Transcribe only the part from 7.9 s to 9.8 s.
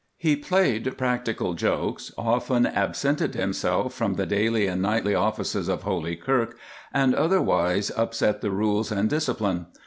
upset the rules and discipline.